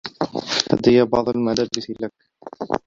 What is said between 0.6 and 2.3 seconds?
لديّ بعض الملابس لك.